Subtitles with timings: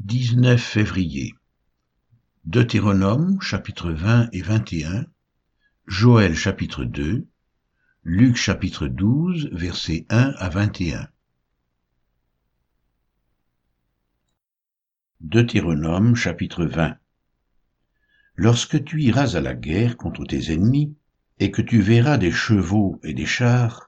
[0.00, 1.34] 19 février.
[2.46, 5.04] Deutéronome chapitre 20 et 21,
[5.86, 7.28] Joël chapitre 2,
[8.04, 11.06] Luc chapitre 12 versets 1 à 21.
[15.20, 16.96] Deutéronome chapitre 20
[18.36, 20.96] Lorsque tu iras à la guerre contre tes ennemis,
[21.38, 23.86] et que tu verras des chevaux et des chars,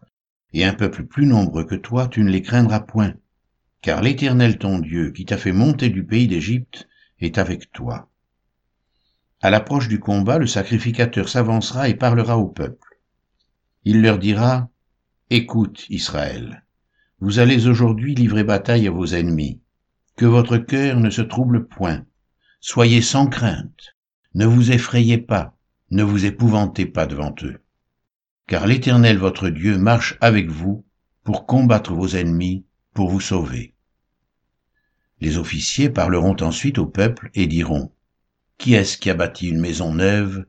[0.53, 3.15] et un peuple plus nombreux que toi, tu ne les craindras point,
[3.83, 6.89] car l'Éternel ton Dieu, qui t'a fait monter du pays d'Égypte,
[7.19, 8.09] est avec toi.
[9.41, 13.01] À l'approche du combat, le sacrificateur s'avancera et parlera au peuple.
[13.85, 14.71] Il leur dira,
[15.31, 16.65] Écoute, Israël,
[17.19, 19.61] vous allez aujourd'hui livrer bataille à vos ennemis.
[20.17, 22.05] Que votre cœur ne se trouble point.
[22.61, 23.97] Soyez sans crainte.
[24.35, 25.57] Ne vous effrayez pas.
[25.91, 27.61] Ne vous épouvantez pas devant eux.
[28.47, 30.85] Car l'Éternel votre Dieu marche avec vous
[31.25, 33.75] pour combattre vos ennemis, pour vous sauver.
[35.21, 37.93] Les officiers parleront ensuite au peuple et diront,
[38.59, 40.47] Qui est-ce qui a bâti une maison neuve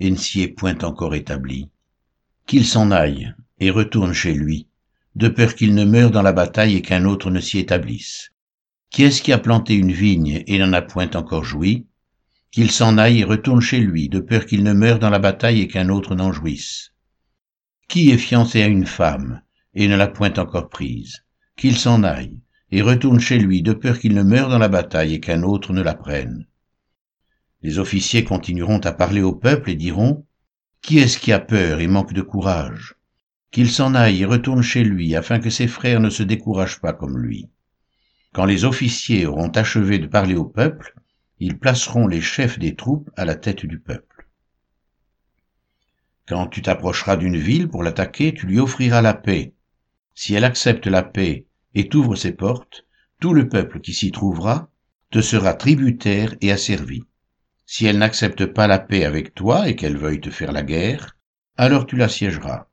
[0.00, 1.70] et ne s'y est point encore établi?
[2.46, 4.66] Qu'il s'en aille et retourne chez lui,
[5.14, 8.30] de peur qu'il ne meure dans la bataille et qu'un autre ne s'y établisse.
[8.90, 11.86] Qui est-ce qui a planté une vigne et n'en a point encore joui?
[12.50, 15.60] Qu'il s'en aille et retourne chez lui, de peur qu'il ne meure dans la bataille
[15.60, 16.92] et qu'un autre n'en jouisse.
[17.88, 19.42] Qui est fiancé à une femme
[19.74, 21.23] et ne l'a point encore prise?
[21.56, 25.14] Qu'il s'en aille et retourne chez lui de peur qu'il ne meure dans la bataille
[25.14, 26.46] et qu'un autre ne la prenne.
[27.62, 30.26] Les officiers continueront à parler au peuple et diront,
[30.82, 32.96] Qui est-ce qui a peur et manque de courage?
[33.50, 36.92] Qu'il s'en aille et retourne chez lui, afin que ses frères ne se découragent pas
[36.92, 37.48] comme lui.
[38.32, 40.94] Quand les officiers auront achevé de parler au peuple,
[41.38, 44.28] ils placeront les chefs des troupes à la tête du peuple.
[46.26, 49.54] Quand tu t'approcheras d'une ville pour l'attaquer, tu lui offriras la paix.
[50.14, 52.86] Si elle accepte la paix et t'ouvre ses portes,
[53.20, 54.70] tout le peuple qui s'y trouvera
[55.10, 57.02] te sera tributaire et asservi.
[57.66, 61.16] Si elle n'accepte pas la paix avec toi et qu'elle veuille te faire la guerre,
[61.56, 62.66] alors tu l'assiégeras.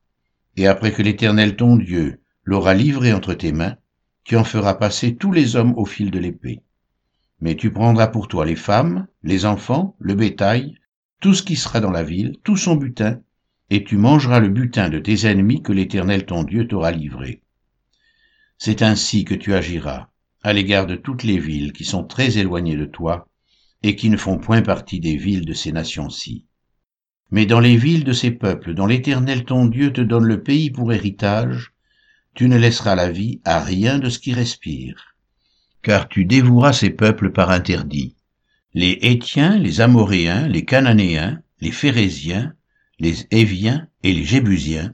[0.58, 3.78] Et après que l'Éternel ton Dieu l'aura livré entre tes mains,
[4.24, 6.62] tu en feras passer tous les hommes au fil de l'épée.
[7.40, 10.76] Mais tu prendras pour toi les femmes, les enfants, le bétail,
[11.22, 13.22] tout ce qui sera dans la ville, tout son butin,
[13.72, 17.42] et tu mangeras le butin de tes ennemis que l'Éternel ton Dieu t'aura livré.
[18.58, 20.10] C'est ainsi que tu agiras
[20.44, 23.30] à l'égard de toutes les villes qui sont très éloignées de toi
[23.82, 26.46] et qui ne font point partie des villes de ces nations-ci.
[27.32, 30.70] Mais dans les villes de ces peuples dont l'Éternel ton Dieu te donne le pays
[30.70, 31.72] pour héritage,
[32.34, 35.16] tu ne laisseras la vie à rien de ce qui respire.
[35.82, 38.18] Car tu dévoueras ces peuples par interdit.
[38.74, 42.54] Les Hétiens, les Amoréens, les Cananéens, les Phérésiens,
[43.02, 44.94] les Éviens et les Jébusiens,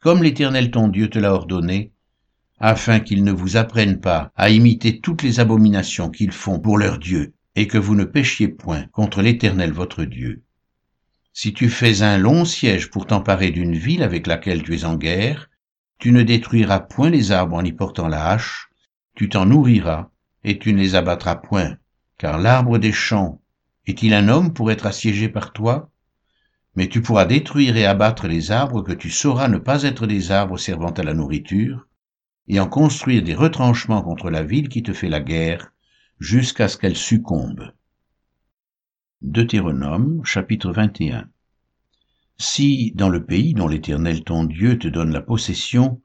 [0.00, 1.92] comme l'Éternel ton Dieu te l'a ordonné,
[2.58, 6.98] afin qu'ils ne vous apprennent pas à imiter toutes les abominations qu'ils font pour leur
[6.98, 10.42] Dieu, et que vous ne péchiez point contre l'Éternel votre Dieu.
[11.32, 14.96] Si tu fais un long siège pour t'emparer d'une ville avec laquelle tu es en
[14.96, 15.48] guerre,
[15.98, 18.68] tu ne détruiras point les arbres en y portant la hache,
[19.14, 20.10] tu t'en nourriras,
[20.42, 21.76] et tu ne les abattras point,
[22.18, 23.40] car l'arbre des champs
[23.86, 25.92] est-il un homme pour être assiégé par toi?
[26.76, 30.32] Mais tu pourras détruire et abattre les arbres que tu sauras ne pas être des
[30.32, 31.86] arbres servant à la nourriture,
[32.48, 35.72] et en construire des retranchements contre la ville qui te fait la guerre,
[36.18, 37.72] jusqu'à ce qu'elle succombe.
[39.22, 41.28] Deutéronome chapitre 21
[42.36, 46.02] Si, dans le pays dont l'Éternel ton Dieu te donne la possession,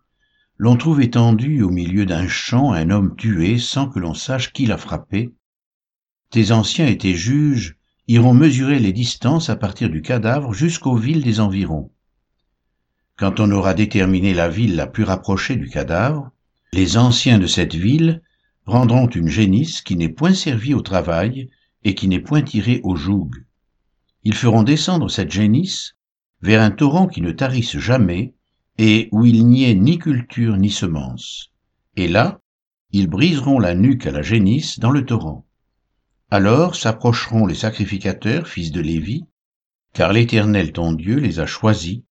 [0.57, 4.66] l'on trouve étendu au milieu d'un champ un homme tué sans que l'on sache qui
[4.66, 5.34] l'a frappé,
[6.30, 7.78] tes anciens et tes juges
[8.09, 11.91] iront mesurer les distances à partir du cadavre jusqu'aux villes des environs.
[13.17, 16.31] Quand on aura déterminé la ville la plus rapprochée du cadavre,
[16.73, 18.23] les anciens de cette ville
[18.65, 21.51] prendront une génisse qui n'est point servie au travail
[21.83, 23.29] et qui n'est point tirée au joug.
[24.23, 25.93] Ils feront descendre cette génisse
[26.41, 28.33] vers un torrent qui ne tarisse jamais
[28.79, 31.51] et où il n'y ait ni culture ni semence.
[31.95, 32.39] Et là,
[32.91, 35.45] ils briseront la nuque à la génisse dans le torrent.
[36.31, 39.25] Alors s'approcheront les sacrificateurs, fils de Lévi,
[39.93, 42.01] car l'Éternel ton Dieu les a choisis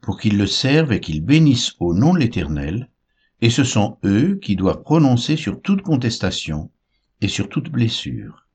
[0.00, 2.90] pour qu'ils le servent et qu'ils bénissent au nom de l'Éternel,
[3.40, 6.72] et ce sont eux qui doivent prononcer sur toute contestation
[7.20, 8.48] et sur toute blessure.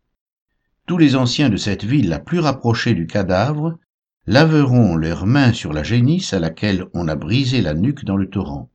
[0.88, 3.80] Tous les anciens de cette ville la plus rapprochée du cadavre
[4.28, 8.30] laveront leurs mains sur la génisse à laquelle on a brisé la nuque dans le
[8.30, 8.70] torrent.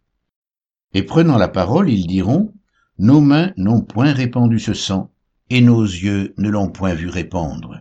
[0.94, 2.54] Et prenant la parole, ils diront,
[2.98, 5.10] Nos mains n'ont point répandu ce sang,
[5.50, 7.80] et nos yeux ne l'ont point vu répandre.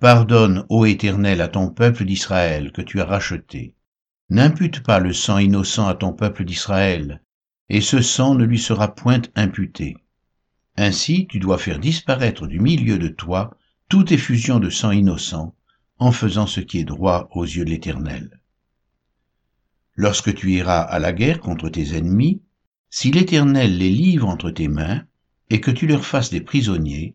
[0.00, 3.74] Pardonne, ô Éternel, à ton peuple d'Israël que tu as racheté.
[4.30, 7.22] N'impute pas le sang innocent à ton peuple d'Israël,
[7.68, 9.96] et ce sang ne lui sera point imputé.
[10.76, 13.56] Ainsi tu dois faire disparaître du milieu de toi
[13.88, 15.54] toute effusion de sang innocent,
[15.98, 18.40] en faisant ce qui est droit aux yeux de l'Éternel.
[19.94, 22.42] Lorsque tu iras à la guerre contre tes ennemis,
[22.90, 25.04] si l'Éternel les livre entre tes mains,
[25.54, 27.14] et que tu leur fasses des prisonniers,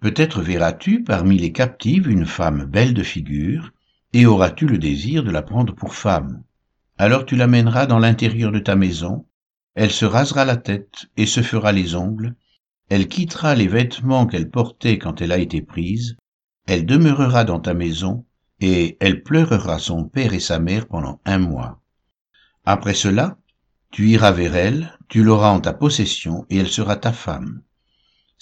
[0.00, 3.72] peut-être verras-tu parmi les captives une femme belle de figure,
[4.12, 6.42] et auras-tu le désir de la prendre pour femme.
[6.98, 9.24] Alors tu l'amèneras dans l'intérieur de ta maison,
[9.74, 12.34] elle se rasera la tête et se fera les ongles,
[12.90, 16.18] elle quittera les vêtements qu'elle portait quand elle a été prise,
[16.66, 18.26] elle demeurera dans ta maison,
[18.60, 21.80] et elle pleurera son père et sa mère pendant un mois.
[22.66, 23.38] Après cela,
[23.90, 27.62] tu iras vers elle, tu l'auras en ta possession, et elle sera ta femme.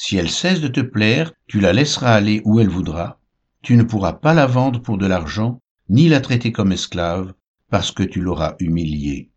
[0.00, 3.20] Si elle cesse de te plaire, tu la laisseras aller où elle voudra,
[3.62, 7.34] tu ne pourras pas la vendre pour de l'argent, ni la traiter comme esclave,
[7.68, 9.32] parce que tu l'auras humiliée.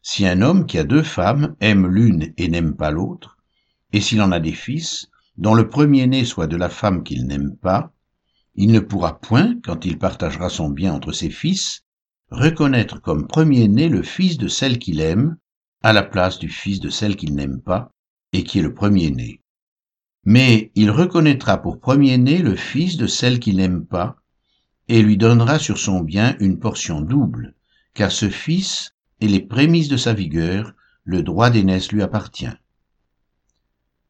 [0.00, 3.36] Si un homme qui a deux femmes aime l'une et n'aime pas l'autre,
[3.92, 7.56] et s'il en a des fils, dont le premier-né soit de la femme qu'il n'aime
[7.56, 7.92] pas,
[8.54, 11.82] il ne pourra point, quand il partagera son bien entre ses fils,
[12.30, 15.36] reconnaître comme premier-né le fils de celle qu'il aime,
[15.82, 17.91] à la place du fils de celle qu'il n'aime pas,
[18.32, 19.40] et qui est le premier-né.
[20.24, 24.16] Mais il reconnaîtra pour premier-né le fils de celle qu'il n'aime pas,
[24.88, 27.54] et lui donnera sur son bien une portion double,
[27.94, 30.74] car ce fils est les prémices de sa vigueur,
[31.04, 32.54] le droit d'aînesse lui appartient.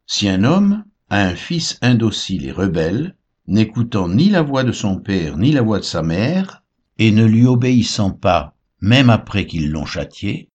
[0.07, 3.17] Si un homme a un fils indocile et rebelle,
[3.47, 6.63] n'écoutant ni la voix de son père ni la voix de sa mère,
[6.99, 10.51] et ne lui obéissant pas, même après qu'ils l'ont châtié,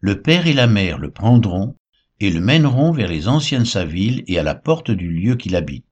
[0.00, 1.76] le père et la mère le prendront
[2.20, 5.36] et le mèneront vers les anciens de sa ville et à la porte du lieu
[5.36, 5.84] qu'il habite.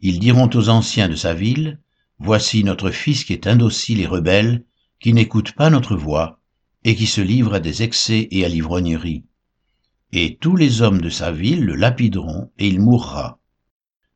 [0.00, 1.80] Ils diront aux anciens de sa ville,
[2.20, 4.64] Voici notre fils qui est indocile et rebelle,
[5.00, 6.40] qui n'écoute pas notre voix,
[6.82, 9.24] et qui se livre à des excès et à l'ivrognerie
[10.12, 13.38] et tous les hommes de sa ville le lapideront, et il mourra.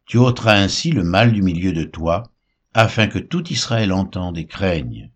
[0.07, 2.23] Tu ôteras ainsi le mal du milieu de toi,
[2.75, 5.11] afin que tout Israël entende et craigne.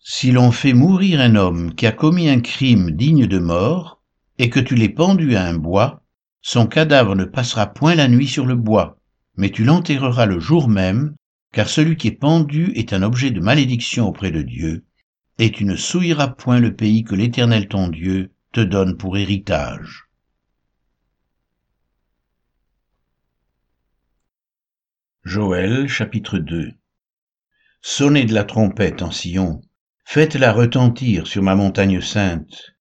[0.00, 4.02] Si l'on fait mourir un homme qui a commis un crime digne de mort,
[4.38, 6.02] et que tu l'aies pendu à un bois,
[6.40, 8.98] son cadavre ne passera point la nuit sur le bois,
[9.36, 11.14] mais tu l'enterreras le jour même,
[11.52, 14.84] car celui qui est pendu est un objet de malédiction auprès de Dieu,
[15.38, 20.04] et tu ne souilleras point le pays que l'Éternel ton Dieu te donne pour héritage.
[25.24, 26.72] Joël chapitre 2
[27.80, 29.62] Sonnez de la trompette en Sion,
[30.04, 32.73] faites-la retentir sur ma montagne sainte,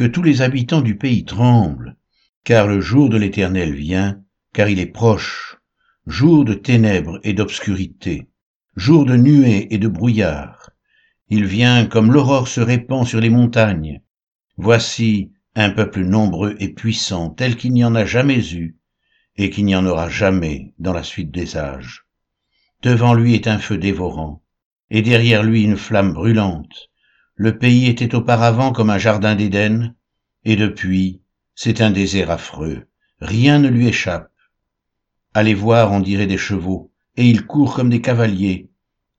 [0.00, 1.94] que tous les habitants du pays tremblent,
[2.42, 4.22] car le jour de l'Éternel vient,
[4.54, 5.58] car il est proche,
[6.06, 8.26] jour de ténèbres et d'obscurité,
[8.76, 10.70] jour de nuées et de brouillard.
[11.28, 14.00] Il vient comme l'aurore se répand sur les montagnes,
[14.56, 18.78] Voici un peuple nombreux et puissant tel qu'il n'y en a jamais eu
[19.36, 22.06] et qu'il n'y en aura jamais dans la suite des âges.
[22.82, 24.42] Devant lui est un feu dévorant,
[24.88, 26.89] et derrière lui une flamme brûlante.
[27.42, 29.94] Le pays était auparavant comme un jardin d'Éden,
[30.44, 31.22] et depuis,
[31.54, 32.86] c'est un désert affreux.
[33.18, 34.30] Rien ne lui échappe.
[35.32, 38.68] À les voir, on dirait des chevaux, et ils courent comme des cavaliers.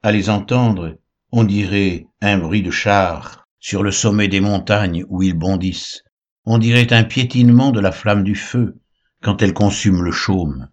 [0.04, 1.00] À les entendre,
[1.32, 6.04] on dirait un bruit de chars sur le sommet des montagnes où ils bondissent.
[6.46, 8.78] On dirait un piétinement de la flamme du feu
[9.24, 10.70] quand elle consume le chaume.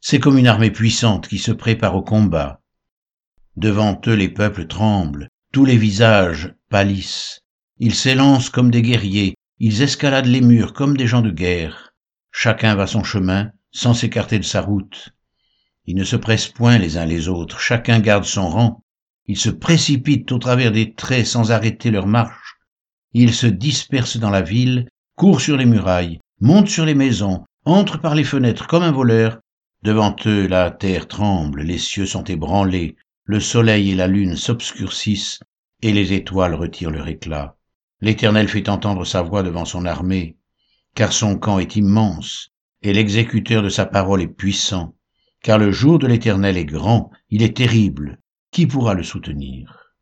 [0.00, 2.60] C'est comme une armée puissante qui se prépare au combat.
[3.56, 7.40] Devant eux les peuples tremblent, tous les visages pâlissent.
[7.78, 11.92] Ils s'élancent comme des guerriers, ils escaladent les murs comme des gens de guerre.
[12.32, 15.10] Chacun va son chemin, sans s'écarter de sa route.
[15.84, 18.82] Ils ne se pressent point les uns les autres, chacun garde son rang,
[19.26, 22.56] ils se précipitent au travers des traits sans arrêter leur marche.
[23.12, 28.00] Ils se dispersent dans la ville, courent sur les murailles, montent sur les maisons, entrent
[28.00, 29.38] par les fenêtres comme un voleur.
[29.82, 35.40] Devant eux, la terre tremble, les cieux sont ébranlés, le soleil et la lune s'obscurcissent,
[35.82, 37.56] et les étoiles retirent leur éclat.
[38.00, 40.36] L'Éternel fait entendre sa voix devant son armée,
[40.94, 44.94] car son camp est immense, et l'exécuteur de sa parole est puissant,
[45.42, 48.18] car le jour de l'Éternel est grand, il est terrible,
[48.50, 49.94] qui pourra le soutenir?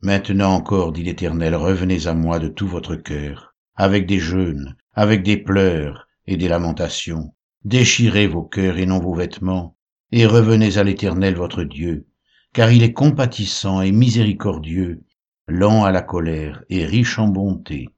[0.00, 5.22] Maintenant encore, dit l'Éternel, revenez à moi de tout votre cœur, avec des jeûnes, avec
[5.22, 7.34] des pleurs et des lamentations.
[7.64, 9.76] Déchirez vos cœurs et non vos vêtements,
[10.10, 12.06] et revenez à l'Éternel votre Dieu,
[12.52, 15.02] car il est compatissant et miséricordieux,
[15.48, 17.88] lent à la colère et riche en bonté,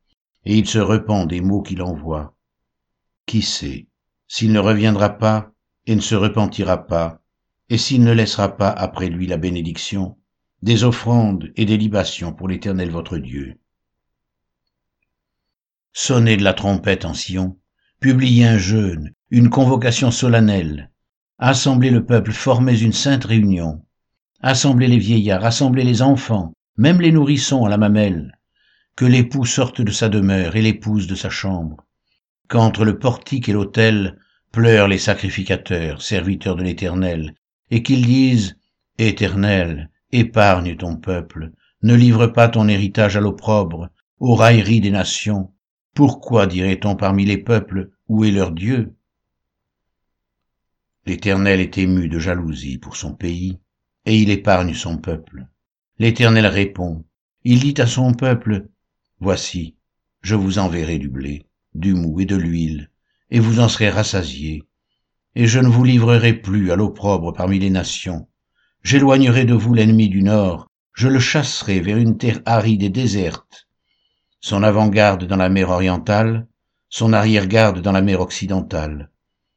[0.44, 2.34] et il se repent des maux qu'il envoie.
[3.26, 3.86] Qui sait,
[4.28, 5.52] s'il ne reviendra pas
[5.86, 7.20] et ne se repentira pas,
[7.68, 10.16] et s'il ne laissera pas après lui la bénédiction,
[10.62, 13.58] des offrandes et des libations pour l'Éternel votre Dieu.
[15.92, 17.58] Sonnez de la trompette en Sion,
[18.00, 20.90] publiez un jeûne, une convocation solennelle,
[21.38, 23.83] assemblez le peuple, formez une sainte réunion,
[24.44, 28.38] assemblez les vieillards, assemblez les enfants, même les nourrissons à la mamelle,
[28.94, 31.78] que l'époux sorte de sa demeure et l'épouse de sa chambre,
[32.46, 34.18] qu'entre le portique et l'autel
[34.52, 37.34] pleurent les sacrificateurs, serviteurs de l'Éternel,
[37.70, 38.58] et qu'ils disent,
[38.98, 43.88] Éternel, épargne ton peuple, ne livre pas ton héritage à l'opprobre,
[44.20, 45.52] aux railleries des nations.
[45.94, 48.94] Pourquoi dirait-on parmi les peuples, où est leur Dieu?
[51.06, 53.58] L'Éternel est ému de jalousie pour son pays,
[54.06, 55.46] et il épargne son peuple.
[55.98, 57.04] L'Éternel répond,
[57.44, 58.66] il dit à son peuple,
[59.20, 59.76] Voici,
[60.22, 62.90] je vous enverrai du blé, du mou et de l'huile,
[63.30, 64.64] et vous en serez rassasiés,
[65.34, 68.28] et je ne vous livrerai plus à l'opprobre parmi les nations.
[68.82, 73.66] J'éloignerai de vous l'ennemi du nord, je le chasserai vers une terre aride et déserte,
[74.40, 76.46] son avant-garde dans la mer orientale,
[76.88, 79.10] son arrière-garde dans la mer occidentale,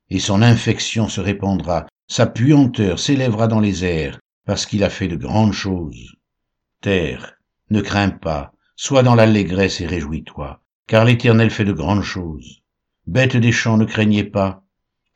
[0.09, 5.09] et son infection se répandra, sa puanteur s'élèvera dans les airs, parce qu'il a fait
[5.09, 6.15] de grandes choses.
[6.81, 7.33] Terre,
[7.69, 12.61] ne crains pas, sois dans l'allégresse et réjouis-toi, car l'Éternel fait de grandes choses.
[13.07, 14.63] Bêtes des champs, ne craignez pas,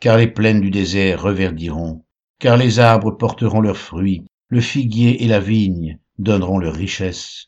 [0.01, 2.03] car les plaines du désert reverdiront,
[2.39, 7.47] car les arbres porteront leurs fruits, le figuier et la vigne donneront leur richesse.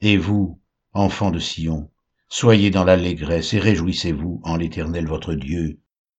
[0.00, 0.60] Et vous,
[0.92, 1.88] enfants de Sion,
[2.28, 5.78] soyez dans l'allégresse et réjouissez-vous en l'Éternel votre Dieu,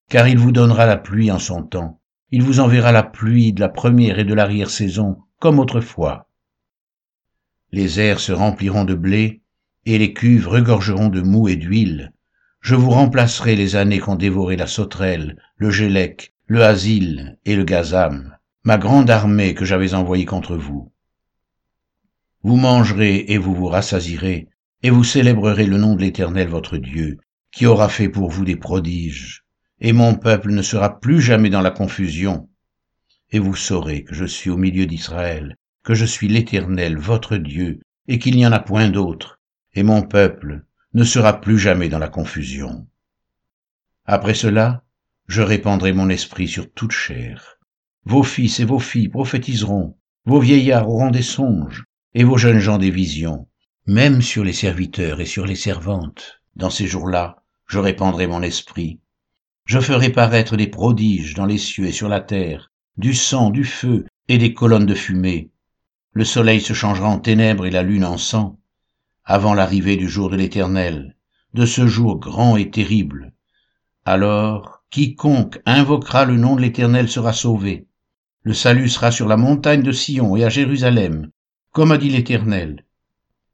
[0.10, 2.00] car il vous donnera la pluie en son temps,
[2.36, 6.28] il vous enverra la pluie de la première et de l'arrière-saison, comme autrefois.
[7.72, 9.44] Les airs se rempliront de blé,
[9.86, 12.12] et les cuves regorgeront de mou et d'huile.
[12.60, 17.66] Je vous remplacerai les années qu'ont dévoré la sauterelle, le gélec, le asile et le
[17.66, 20.92] gazam, ma grande armée que j'avais envoyée contre vous.
[22.42, 24.48] Vous mangerez et vous vous rassasirez,
[24.82, 27.20] et vous célébrerez le nom de l'Éternel votre Dieu,
[27.52, 29.43] qui aura fait pour vous des prodiges,
[29.84, 32.50] et mon peuple ne sera plus jamais dans la confusion.
[33.32, 37.82] Et vous saurez que je suis au milieu d'Israël, que je suis l'Éternel votre Dieu,
[38.08, 39.42] et qu'il n'y en a point d'autre,
[39.74, 40.64] et mon peuple
[40.94, 42.88] ne sera plus jamais dans la confusion.
[44.06, 44.84] Après cela,
[45.28, 47.60] je répandrai mon esprit sur toute chair.
[48.06, 52.78] Vos fils et vos filles prophétiseront, vos vieillards auront des songes, et vos jeunes gens
[52.78, 53.50] des visions,
[53.86, 56.42] même sur les serviteurs et sur les servantes.
[56.56, 59.00] Dans ces jours-là, je répandrai mon esprit.
[59.66, 63.64] Je ferai paraître des prodiges dans les cieux et sur la terre, du sang, du
[63.64, 65.52] feu et des colonnes de fumée.
[66.12, 68.60] Le soleil se changera en ténèbres et la lune en sang,
[69.26, 71.16] avant l'arrivée du jour de l'Éternel,
[71.54, 73.34] de ce jour grand et terrible.
[74.06, 77.88] Alors, quiconque invoquera le nom de l'Éternel sera sauvé.
[78.42, 81.32] Le salut sera sur la montagne de Sion et à Jérusalem,
[81.72, 82.86] comme a dit l'Éternel,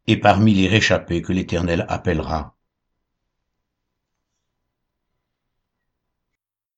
[0.08, 2.56] et parmi les réchappés que l'Éternel appellera.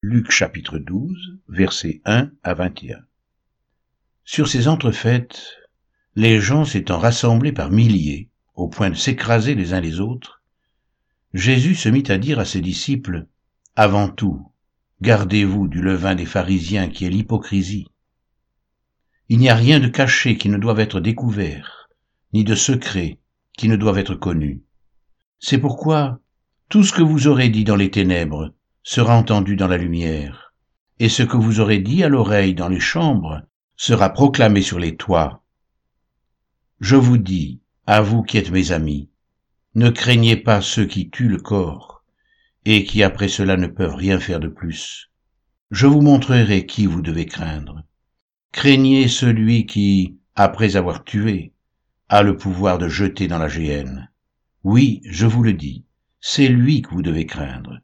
[0.03, 3.05] Luc chapitre 12, versets 1 à 21.
[4.24, 5.39] Sur ces entrefaites,
[6.15, 10.41] les gens s'étant rassemblés par milliers, au point de s'écraser les uns les autres,
[11.36, 13.27] Jésus se mit à dire à ses disciples,
[13.75, 14.51] Avant tout,
[15.01, 17.86] gardez-vous du levain des pharisiens qui est l'hypocrisie.
[19.29, 21.91] Il n'y a rien de caché qui ne doive être découvert,
[22.34, 23.20] ni de secret
[23.55, 24.63] qui ne doive être connu.
[25.38, 26.20] C'est pourquoi
[26.70, 28.51] tout ce que vous aurez dit dans les ténèbres
[28.83, 30.53] sera entendu dans la lumière,
[31.00, 33.41] et ce que vous aurez dit à l'oreille dans les chambres
[33.75, 35.43] sera proclamé sur les toits.
[36.79, 39.09] Je vous dis, à vous qui êtes mes amis,
[39.75, 42.03] ne craignez pas ceux qui tuent le corps,
[42.65, 45.09] et qui après cela ne peuvent rien faire de plus.
[45.71, 47.83] Je vous montrerai qui vous devez craindre.
[48.51, 51.53] Craignez celui qui, après avoir tué,
[52.09, 54.11] a le pouvoir de jeter dans la géhenne.
[54.63, 55.85] Oui, je vous le dis,
[56.19, 57.79] c'est lui que vous devez craindre.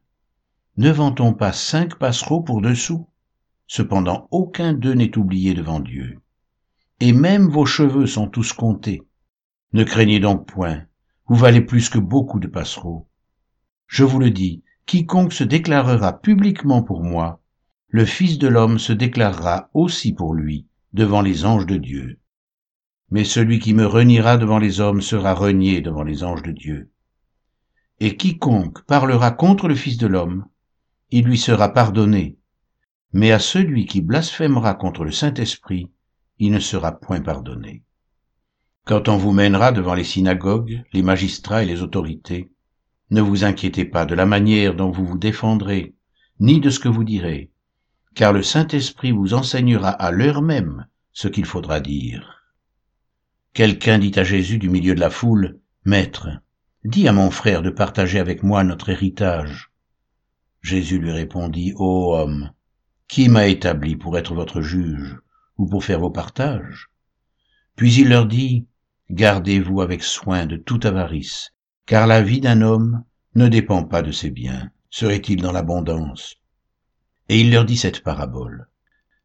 [0.78, 3.10] Ne vend-on pas cinq passereaux pour deux sous
[3.66, 6.20] Cependant, aucun d'eux n'est oublié devant Dieu.
[7.00, 9.02] Et même vos cheveux sont tous comptés.
[9.74, 10.86] Ne craignez donc point,
[11.26, 13.10] vous valez plus que beaucoup de passereaux.
[13.88, 17.42] Je vous le dis, quiconque se déclarera publiquement pour moi,
[17.90, 22.20] le Fils de l'homme se déclarera aussi pour lui devant les anges de Dieu.
[23.10, 26.92] Mais celui qui me reniera devant les hommes sera renié devant les anges de Dieu.
[28.00, 30.46] Et quiconque parlera contre le Fils de l'homme,
[31.10, 32.38] il lui sera pardonné,
[33.14, 35.90] mais à celui qui blasphémera contre le Saint-Esprit,
[36.40, 37.84] il ne sera point pardonné.
[38.86, 42.52] Quand on vous mènera devant les synagogues, les magistrats et les autorités,
[43.10, 45.96] ne vous inquiétez pas de la manière dont vous vous défendrez,
[46.40, 47.52] ni de ce que vous direz,
[48.16, 52.44] car le Saint-Esprit vous enseignera à l'heure même ce qu'il faudra dire.
[53.54, 56.30] Quelqu'un dit à Jésus du milieu de la foule, Maître,
[56.84, 59.67] dis à mon frère de partager avec moi notre héritage.
[60.62, 62.52] Jésus lui répondit, Ô homme,
[63.08, 65.18] qui m'a établi pour être votre juge
[65.58, 66.90] ou pour faire vos partages?
[67.76, 68.68] Puis il leur dit,
[69.10, 71.54] Gardez-vous avec soin de toute avarice,
[71.86, 73.04] car la vie d'un homme
[73.36, 74.72] ne dépend pas de ses biens.
[74.90, 76.36] Serait-il dans l'abondance?
[77.30, 78.68] Et il leur dit cette parabole.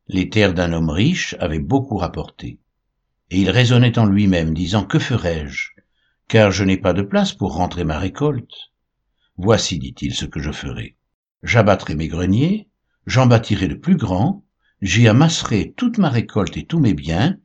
[0.07, 2.61] Les terres d'un homme riche avaient beaucoup rapporté.
[3.31, 5.71] Et il raisonnait en lui-même, disant, Que ferai-je
[6.29, 8.73] Car je n'ai pas de place pour rentrer ma récolte?
[9.37, 10.97] Voici, dit-il, ce que je ferai.
[11.43, 12.69] J'abattrai mes greniers,
[13.07, 14.45] j'en bâtirai de plus grands,
[14.81, 17.39] j'y amasserai toute ma récolte et tous mes biens,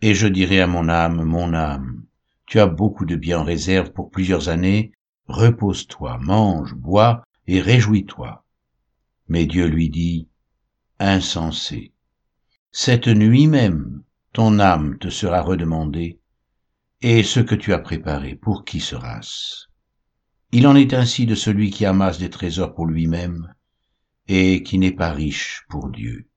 [0.00, 2.04] et je dirai à mon âme, mon âme,
[2.46, 4.92] tu as beaucoup de biens en réserve pour plusieurs années,
[5.26, 8.44] repose-toi, mange, bois, et réjouis-toi.
[9.28, 10.28] Mais Dieu lui dit,
[10.98, 11.92] insensé,
[12.72, 16.18] cette nuit même, ton âme te sera redemandée,
[17.02, 19.66] et ce que tu as préparé, pour qui sera-ce?
[20.56, 23.52] Il en est ainsi de celui qui amasse des trésors pour lui-même,
[24.28, 26.28] et qui n'est pas riche pour Dieu.